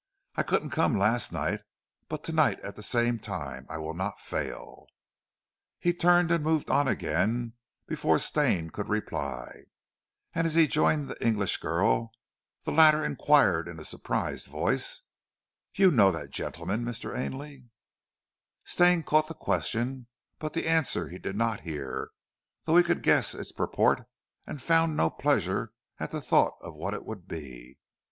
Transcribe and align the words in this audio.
I 0.35 0.41
couldn't 0.41 0.71
come 0.71 0.97
last 0.97 1.31
night, 1.31 1.61
but 2.09 2.23
tonight 2.23 2.59
at 2.61 2.75
the 2.75 2.81
same 2.81 3.19
time 3.19 3.67
I 3.69 3.77
will 3.77 3.93
not 3.93 4.19
fail." 4.19 4.87
He 5.77 5.93
turned 5.93 6.31
and 6.31 6.43
moved 6.43 6.71
on 6.71 6.87
again 6.87 7.53
before 7.85 8.17
Stane 8.17 8.71
could 8.71 8.89
reply, 8.89 9.65
and 10.33 10.47
as 10.47 10.55
he 10.55 10.65
joined 10.65 11.07
the 11.07 11.23
English 11.23 11.57
girl, 11.57 12.13
the 12.63 12.71
latter 12.71 13.03
inquired 13.03 13.67
in 13.67 13.77
a 13.77 13.85
surprised 13.85 14.47
voice, 14.47 15.03
"You 15.75 15.91
know 15.91 16.11
that 16.11 16.31
gentleman, 16.31 16.83
Mr. 16.83 17.15
Ainley?" 17.15 17.65
Stane 18.63 19.03
caught 19.03 19.27
the 19.27 19.35
question, 19.35 20.07
but 20.39 20.53
the 20.53 20.67
answer 20.67 21.09
he 21.09 21.19
did 21.19 21.35
not 21.35 21.59
hear, 21.59 22.09
though 22.63 22.75
he 22.75 22.81
could 22.83 23.03
guess 23.03 23.35
its 23.35 23.51
purport 23.51 24.07
and 24.47 24.63
found 24.63 24.97
no 24.97 25.11
pleasure 25.11 25.73
at 25.99 26.09
the 26.09 26.21
thought 26.21 26.55
of 26.61 26.75
what 26.75 26.95
it 26.95 27.05
would 27.05 27.27
be. 27.27 27.77